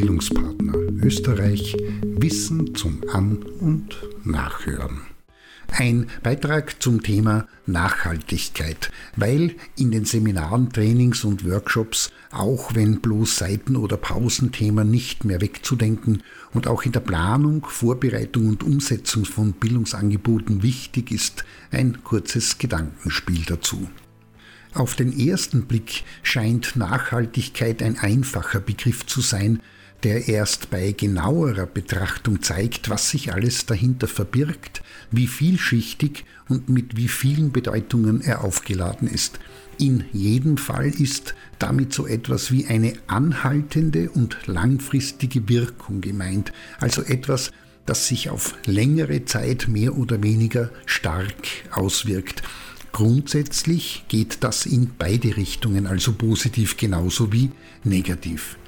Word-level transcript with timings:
Bildungspartner 0.00 0.72
Österreich 1.02 1.76
Wissen 2.02 2.74
zum 2.74 3.02
An- 3.12 3.42
und 3.60 3.98
Nachhören. 4.24 5.02
Ein 5.68 6.08
Beitrag 6.22 6.82
zum 6.82 7.02
Thema 7.02 7.46
Nachhaltigkeit, 7.66 8.90
weil 9.16 9.56
in 9.76 9.90
den 9.90 10.06
Seminaren, 10.06 10.72
Trainings 10.72 11.22
und 11.22 11.46
Workshops, 11.46 12.12
auch 12.30 12.74
wenn 12.74 13.02
bloß 13.02 13.36
Seiten- 13.36 13.76
oder 13.76 13.98
Pausenthema 13.98 14.84
nicht 14.84 15.26
mehr 15.26 15.42
wegzudenken 15.42 16.22
und 16.54 16.66
auch 16.66 16.84
in 16.84 16.92
der 16.92 17.00
Planung, 17.00 17.66
Vorbereitung 17.66 18.48
und 18.48 18.62
Umsetzung 18.62 19.26
von 19.26 19.52
Bildungsangeboten 19.52 20.62
wichtig 20.62 21.12
ist, 21.12 21.44
ein 21.72 22.02
kurzes 22.04 22.56
Gedankenspiel 22.56 23.42
dazu. 23.44 23.86
Auf 24.72 24.94
den 24.94 25.12
ersten 25.12 25.66
Blick 25.66 26.04
scheint 26.22 26.74
Nachhaltigkeit 26.74 27.82
ein 27.82 27.98
einfacher 27.98 28.60
Begriff 28.60 29.04
zu 29.04 29.20
sein, 29.20 29.60
der 30.02 30.28
erst 30.28 30.70
bei 30.70 30.92
genauerer 30.92 31.66
Betrachtung 31.66 32.42
zeigt, 32.42 32.88
was 32.88 33.10
sich 33.10 33.32
alles 33.32 33.66
dahinter 33.66 34.08
verbirgt, 34.08 34.82
wie 35.10 35.26
vielschichtig 35.26 36.24
und 36.48 36.68
mit 36.68 36.96
wie 36.96 37.08
vielen 37.08 37.52
Bedeutungen 37.52 38.20
er 38.20 38.44
aufgeladen 38.44 39.08
ist. 39.08 39.38
In 39.78 40.04
jedem 40.12 40.58
Fall 40.58 40.88
ist 40.88 41.34
damit 41.58 41.94
so 41.94 42.06
etwas 42.06 42.50
wie 42.50 42.66
eine 42.66 42.92
anhaltende 43.06 44.10
und 44.10 44.36
langfristige 44.46 45.48
Wirkung 45.48 46.00
gemeint, 46.00 46.52
also 46.80 47.02
etwas, 47.02 47.50
das 47.86 48.06
sich 48.06 48.28
auf 48.30 48.54
längere 48.66 49.24
Zeit 49.24 49.68
mehr 49.68 49.96
oder 49.96 50.22
weniger 50.22 50.70
stark 50.86 51.32
auswirkt. 51.70 52.42
Grundsätzlich 52.92 54.04
geht 54.08 54.44
das 54.44 54.66
in 54.66 54.90
beide 54.98 55.36
Richtungen, 55.36 55.86
also 55.86 56.12
positiv 56.12 56.76
genauso 56.76 57.32
wie 57.32 57.50
negativ. 57.84 58.58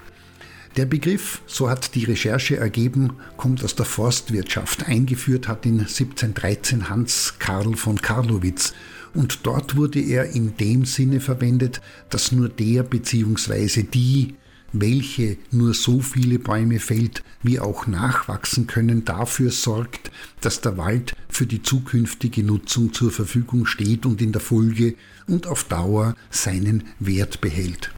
Der 0.76 0.86
Begriff, 0.86 1.42
so 1.46 1.68
hat 1.68 1.94
die 1.94 2.04
Recherche 2.04 2.56
ergeben, 2.56 3.12
kommt 3.36 3.62
aus 3.62 3.76
der 3.76 3.84
Forstwirtschaft. 3.84 4.88
Eingeführt 4.88 5.46
hat 5.46 5.66
ihn 5.66 5.80
1713 5.80 6.88
Hans 6.88 7.34
Karl 7.38 7.76
von 7.76 8.00
Karlowitz. 8.00 8.72
Und 9.12 9.40
dort 9.42 9.76
wurde 9.76 10.00
er 10.00 10.30
in 10.30 10.56
dem 10.56 10.86
Sinne 10.86 11.20
verwendet, 11.20 11.82
dass 12.08 12.32
nur 12.32 12.48
der 12.48 12.84
bzw. 12.84 13.82
die, 13.82 14.36
welche 14.72 15.36
nur 15.50 15.74
so 15.74 16.00
viele 16.00 16.38
Bäume 16.38 16.80
fällt, 16.80 17.22
wie 17.42 17.60
auch 17.60 17.86
nachwachsen 17.86 18.66
können, 18.66 19.04
dafür 19.04 19.50
sorgt, 19.50 20.10
dass 20.40 20.62
der 20.62 20.78
Wald 20.78 21.14
für 21.28 21.44
die 21.44 21.62
zukünftige 21.62 22.42
Nutzung 22.42 22.94
zur 22.94 23.10
Verfügung 23.10 23.66
steht 23.66 24.06
und 24.06 24.22
in 24.22 24.32
der 24.32 24.40
Folge 24.40 24.94
und 25.26 25.46
auf 25.46 25.64
Dauer 25.64 26.14
seinen 26.30 26.84
Wert 26.98 27.42
behält. 27.42 27.90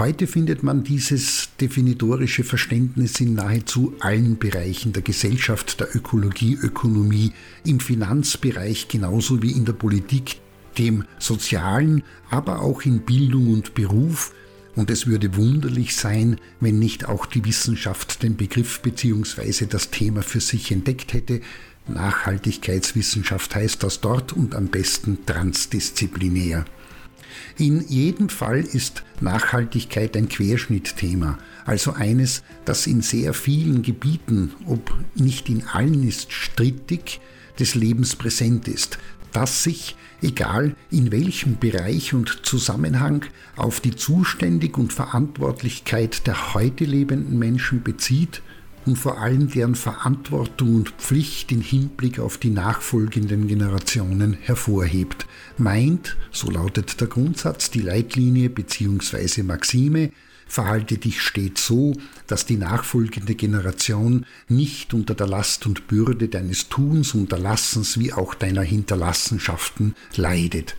Heute 0.00 0.26
findet 0.26 0.64
man 0.64 0.82
dieses 0.82 1.50
definitorische 1.60 2.42
Verständnis 2.42 3.20
in 3.20 3.34
nahezu 3.34 3.94
allen 4.00 4.38
Bereichen 4.38 4.92
der 4.92 5.02
Gesellschaft, 5.02 5.78
der 5.78 5.94
Ökologie, 5.94 6.58
Ökonomie, 6.60 7.30
im 7.64 7.78
Finanzbereich 7.78 8.88
genauso 8.88 9.40
wie 9.40 9.52
in 9.52 9.64
der 9.64 9.74
Politik, 9.74 10.40
dem 10.78 11.04
Sozialen, 11.20 12.02
aber 12.28 12.60
auch 12.60 12.82
in 12.82 13.02
Bildung 13.02 13.52
und 13.52 13.74
Beruf. 13.74 14.32
Und 14.74 14.90
es 14.90 15.06
würde 15.06 15.36
wunderlich 15.36 15.94
sein, 15.94 16.40
wenn 16.58 16.80
nicht 16.80 17.06
auch 17.06 17.24
die 17.24 17.44
Wissenschaft 17.44 18.24
den 18.24 18.36
Begriff 18.36 18.80
bzw. 18.80 19.66
das 19.66 19.90
Thema 19.90 20.22
für 20.22 20.40
sich 20.40 20.72
entdeckt 20.72 21.12
hätte. 21.12 21.40
Nachhaltigkeitswissenschaft 21.86 23.54
heißt 23.54 23.84
das 23.84 24.00
dort 24.00 24.32
und 24.32 24.56
am 24.56 24.66
besten 24.66 25.24
transdisziplinär. 25.24 26.64
In 27.58 27.86
jedem 27.88 28.28
Fall 28.28 28.60
ist 28.60 29.04
Nachhaltigkeit 29.20 30.16
ein 30.16 30.28
Querschnittthema, 30.28 31.38
also 31.64 31.92
eines, 31.92 32.42
das 32.64 32.86
in 32.86 33.00
sehr 33.00 33.34
vielen 33.34 33.82
Gebieten, 33.82 34.52
ob 34.66 34.94
nicht 35.14 35.48
in 35.48 35.66
allen 35.66 36.06
ist 36.06 36.32
strittig, 36.32 37.20
des 37.58 37.74
Lebens 37.74 38.16
präsent 38.16 38.66
ist, 38.68 38.98
das 39.32 39.62
sich, 39.62 39.96
egal 40.22 40.74
in 40.90 41.12
welchem 41.12 41.58
Bereich 41.58 42.14
und 42.14 42.40
Zusammenhang, 42.44 43.26
auf 43.56 43.80
die 43.80 43.94
Zuständig 43.94 44.78
und 44.78 44.92
Verantwortlichkeit 44.92 46.26
der 46.26 46.54
heute 46.54 46.84
lebenden 46.84 47.38
Menschen 47.38 47.82
bezieht 47.82 48.42
und 48.86 48.96
vor 48.96 49.18
allem 49.18 49.50
deren 49.50 49.74
Verantwortung 49.74 50.76
und 50.76 50.90
Pflicht 50.90 51.52
in 51.52 51.60
Hinblick 51.60 52.18
auf 52.18 52.38
die 52.38 52.50
nachfolgenden 52.50 53.48
Generationen 53.48 54.34
hervorhebt. 54.34 55.26
Meint, 55.56 56.16
so 56.30 56.50
lautet 56.50 57.00
der 57.00 57.08
Grundsatz, 57.08 57.70
die 57.70 57.80
Leitlinie 57.80 58.50
bzw. 58.50 59.42
Maxime, 59.42 60.10
verhalte 60.46 60.98
dich 60.98 61.20
stets 61.20 61.66
so, 61.66 61.94
dass 62.26 62.46
die 62.46 62.56
nachfolgende 62.56 63.34
Generation 63.34 64.26
nicht 64.48 64.94
unter 64.94 65.14
der 65.14 65.26
Last 65.26 65.66
und 65.66 65.86
Bürde 65.86 66.28
deines 66.28 66.68
Tuns 66.68 67.14
und 67.14 67.32
Erlassens 67.32 67.98
wie 67.98 68.12
auch 68.12 68.34
deiner 68.34 68.62
Hinterlassenschaften 68.62 69.94
leidet. 70.16 70.76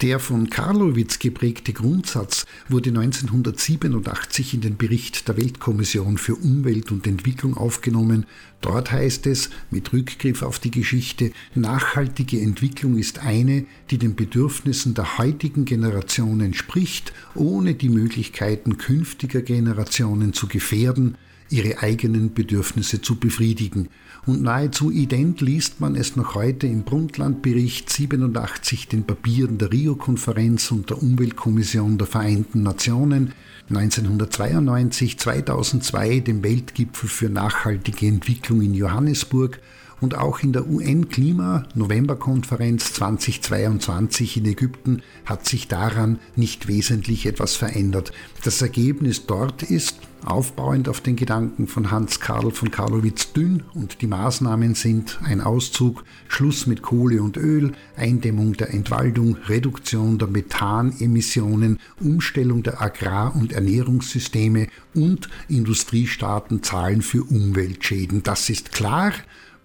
Der 0.00 0.20
von 0.20 0.48
Karlowitz 0.48 1.18
geprägte 1.18 1.72
Grundsatz 1.72 2.46
wurde 2.68 2.90
1987 2.90 4.54
in 4.54 4.60
den 4.60 4.76
Bericht 4.76 5.26
der 5.26 5.36
Weltkommission 5.36 6.18
für 6.18 6.36
Umwelt 6.36 6.92
und 6.92 7.04
Entwicklung 7.08 7.56
aufgenommen. 7.56 8.24
Dort 8.60 8.92
heißt 8.92 9.26
es, 9.26 9.50
mit 9.72 9.92
Rückgriff 9.92 10.42
auf 10.42 10.60
die 10.60 10.70
Geschichte, 10.70 11.32
nachhaltige 11.56 12.40
Entwicklung 12.40 12.96
ist 12.96 13.18
eine, 13.18 13.66
die 13.90 13.98
den 13.98 14.14
Bedürfnissen 14.14 14.94
der 14.94 15.18
heutigen 15.18 15.64
Generation 15.64 16.40
entspricht, 16.42 17.12
ohne 17.34 17.74
die 17.74 17.88
Möglichkeiten 17.88 18.78
künftiger 18.78 19.42
Generationen 19.42 20.32
zu 20.32 20.46
gefährden, 20.46 21.16
ihre 21.50 21.82
eigenen 21.82 22.34
Bedürfnisse 22.34 23.00
zu 23.00 23.16
befriedigen. 23.16 23.88
Und 24.26 24.42
nahezu 24.42 24.90
ident 24.90 25.40
liest 25.40 25.80
man 25.80 25.96
es 25.96 26.16
noch 26.16 26.34
heute 26.34 26.66
im 26.66 26.82
Brundtland-Bericht 26.82 27.90
87, 27.90 28.88
den 28.88 29.04
Papieren 29.04 29.58
der 29.58 29.72
Rio-Konferenz 29.72 30.70
und 30.70 30.90
der 30.90 31.02
Umweltkommission 31.02 31.96
der 31.96 32.06
Vereinten 32.06 32.62
Nationen, 32.62 33.32
1992, 33.70 35.18
2002 35.18 36.20
dem 36.20 36.42
Weltgipfel 36.42 37.08
für 37.08 37.28
nachhaltige 37.28 38.06
Entwicklung 38.06 38.62
in 38.62 38.74
Johannesburg 38.74 39.60
und 40.00 40.16
auch 40.16 40.40
in 40.40 40.52
der 40.52 40.68
UN-Klima-Novemberkonferenz 40.68 42.94
2022 42.94 44.38
in 44.38 44.46
Ägypten 44.46 45.02
hat 45.24 45.46
sich 45.46 45.68
daran 45.68 46.18
nicht 46.36 46.66
wesentlich 46.68 47.26
etwas 47.26 47.56
verändert. 47.56 48.12
Das 48.44 48.62
Ergebnis 48.62 49.26
dort 49.26 49.62
ist, 49.62 49.98
aufbauend 50.24 50.88
auf 50.88 51.00
den 51.00 51.16
Gedanken 51.16 51.68
von 51.68 51.90
Hans 51.90 52.20
Karl 52.20 52.50
von 52.50 52.70
Karlowitz 52.70 53.32
dünn 53.32 53.62
und 53.74 54.02
die 54.02 54.06
Maßnahmen 54.06 54.74
sind 54.74 55.18
ein 55.24 55.40
Auszug, 55.40 56.04
Schluss 56.28 56.66
mit 56.66 56.82
Kohle 56.82 57.22
und 57.22 57.36
Öl, 57.36 57.72
Eindämmung 57.96 58.54
der 58.54 58.74
Entwaldung, 58.74 59.36
Reduktion 59.48 60.18
der 60.18 60.28
Methanemissionen, 60.28 61.78
Umstellung 62.00 62.62
der 62.62 62.80
Agrar- 62.80 63.34
und 63.36 63.52
Ernährungssysteme 63.52 64.68
und 64.94 65.28
Industriestaaten 65.48 66.62
zahlen 66.62 67.02
für 67.02 67.22
Umweltschäden. 67.22 68.22
Das 68.22 68.50
ist 68.50 68.72
klar, 68.72 69.12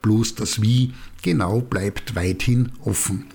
bloß 0.03 0.35
das 0.35 0.61
Wie 0.61 0.93
genau 1.23 1.61
bleibt 1.61 2.13
weithin 2.13 2.71
offen. 2.85 3.25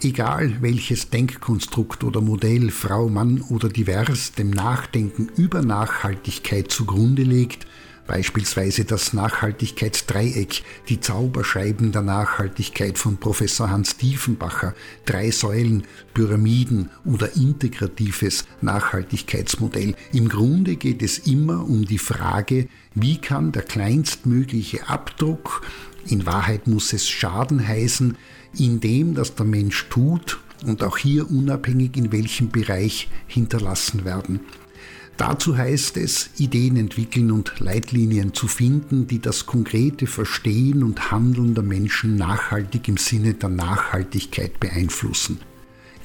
Egal 0.00 0.56
welches 0.60 1.10
Denkkonstrukt 1.10 2.02
oder 2.02 2.20
Modell 2.20 2.72
Frau, 2.72 3.08
Mann 3.08 3.40
oder 3.42 3.68
divers 3.68 4.32
dem 4.32 4.50
Nachdenken 4.50 5.28
über 5.36 5.62
Nachhaltigkeit 5.62 6.72
zugrunde 6.72 7.22
legt, 7.22 7.68
beispielsweise 8.06 8.84
das 8.84 9.12
Nachhaltigkeitsdreieck, 9.12 10.62
die 10.88 11.00
Zauberscheiben 11.00 11.92
der 11.92 12.02
Nachhaltigkeit 12.02 12.98
von 12.98 13.16
Professor 13.16 13.70
Hans 13.70 13.96
Diefenbacher, 13.96 14.74
drei 15.04 15.30
Säulen, 15.30 15.84
Pyramiden 16.14 16.90
oder 17.04 17.36
integratives 17.36 18.44
Nachhaltigkeitsmodell. 18.60 19.94
Im 20.12 20.28
Grunde 20.28 20.76
geht 20.76 21.02
es 21.02 21.18
immer 21.18 21.64
um 21.64 21.84
die 21.84 21.98
Frage, 21.98 22.68
wie 22.94 23.18
kann 23.18 23.52
der 23.52 23.62
kleinstmögliche 23.62 24.88
Abdruck, 24.88 25.62
in 26.06 26.26
Wahrheit 26.26 26.66
muss 26.66 26.92
es 26.92 27.08
Schaden 27.08 27.66
heißen, 27.66 28.16
in 28.58 28.80
dem, 28.80 29.14
dass 29.14 29.34
der 29.34 29.46
Mensch 29.46 29.86
tut 29.88 30.40
und 30.64 30.82
auch 30.82 30.98
hier 30.98 31.30
unabhängig 31.30 31.96
in 31.96 32.12
welchem 32.12 32.50
Bereich 32.50 33.08
hinterlassen 33.26 34.04
werden. 34.04 34.40
Dazu 35.16 35.56
heißt 35.56 35.98
es, 35.98 36.30
Ideen 36.38 36.76
entwickeln 36.76 37.30
und 37.30 37.60
Leitlinien 37.60 38.34
zu 38.34 38.48
finden, 38.48 39.06
die 39.06 39.20
das 39.20 39.46
konkrete 39.46 40.06
Verstehen 40.06 40.82
und 40.82 41.10
Handeln 41.10 41.54
der 41.54 41.62
Menschen 41.62 42.16
nachhaltig 42.16 42.88
im 42.88 42.96
Sinne 42.96 43.34
der 43.34 43.50
Nachhaltigkeit 43.50 44.58
beeinflussen. 44.58 45.38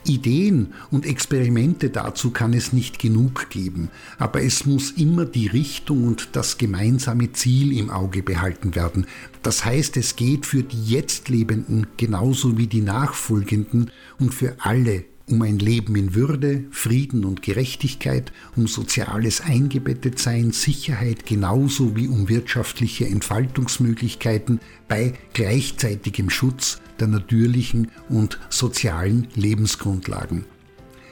Ideen 0.08 0.74
und 0.90 1.06
Experimente 1.06 1.90
dazu 1.90 2.32
kann 2.32 2.54
es 2.54 2.74
nicht 2.74 3.00
genug 3.00 3.50
geben, 3.50 3.90
aber 4.18 4.42
es 4.42 4.66
muss 4.66 4.92
immer 4.92 5.26
die 5.26 5.48
Richtung 5.48 6.08
und 6.08 6.30
das 6.34 6.58
gemeinsame 6.58 7.34
Ziel 7.34 7.78
im 7.78 7.90
Auge 7.90 8.24
behalten 8.24 8.76
werden. 8.76 9.06
Das 9.44 9.66
heißt, 9.66 9.98
es 9.98 10.16
geht 10.16 10.46
für 10.46 10.64
die 10.64 10.86
jetzt 10.86 11.30
Lebenden 11.30 11.88
genauso 11.98 12.58
wie 12.58 12.68
die 12.68 12.82
Nachfolgenden 12.82 13.92
und 14.20 14.34
für 14.34 14.56
alle 14.60 15.06
um 15.30 15.42
ein 15.42 15.60
Leben 15.60 15.96
in 15.96 16.16
Würde, 16.16 16.64
Frieden 16.72 17.26
und 17.26 17.42
Gerechtigkeit, 17.42 18.32
um 18.56 18.68
soziales 18.68 19.42
Eingebettetsein, 19.42 20.52
Sicherheit 20.52 21.26
genauso 21.26 21.96
wie 21.96 22.08
um 22.08 22.30
wirtschaftliche 22.30 23.06
Entfaltungsmöglichkeiten 23.08 24.62
bei 24.88 25.14
gleichzeitigem 25.34 26.30
Schutz 26.30 26.80
der 27.00 27.08
natürlichen 27.08 27.92
und 28.10 28.40
sozialen 28.50 29.28
Lebensgrundlagen. 29.36 30.46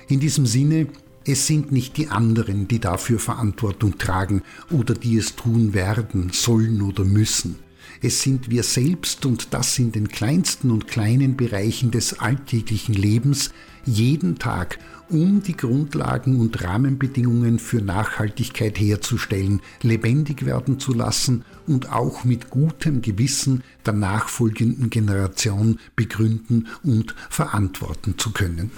In 0.07 0.19
diesem 0.21 0.45
Sinne, 0.45 0.87
es 1.25 1.47
sind 1.47 1.71
nicht 1.71 1.97
die 1.97 2.07
anderen, 2.07 2.67
die 2.67 2.79
dafür 2.79 3.19
Verantwortung 3.19 3.97
tragen 3.97 4.43
oder 4.71 4.93
die 4.93 5.17
es 5.17 5.35
tun 5.35 5.73
werden, 5.73 6.29
sollen 6.31 6.81
oder 6.81 7.03
müssen. 7.03 7.64
Es 8.05 8.21
sind 8.21 8.51
wir 8.51 8.61
selbst 8.61 9.25
und 9.25 9.51
das 9.55 9.79
in 9.79 9.91
den 9.91 10.07
kleinsten 10.07 10.69
und 10.69 10.87
kleinen 10.87 11.35
Bereichen 11.35 11.89
des 11.89 12.19
alltäglichen 12.19 12.93
Lebens 12.93 13.49
jeden 13.83 14.37
Tag, 14.37 14.77
um 15.09 15.41
die 15.41 15.57
Grundlagen 15.57 16.39
und 16.39 16.63
Rahmenbedingungen 16.63 17.57
für 17.57 17.81
Nachhaltigkeit 17.81 18.79
herzustellen, 18.79 19.59
lebendig 19.81 20.45
werden 20.45 20.79
zu 20.79 20.93
lassen 20.93 21.45
und 21.65 21.91
auch 21.91 22.23
mit 22.25 22.51
gutem 22.51 23.01
Gewissen 23.01 23.63
der 23.87 23.93
nachfolgenden 23.93 24.91
Generation 24.91 25.79
begründen 25.95 26.67
und 26.83 27.15
verantworten 27.31 28.19
zu 28.19 28.29
können. 28.33 28.69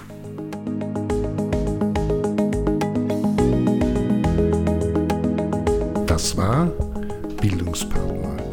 Das 6.05 6.37
war 6.37 6.71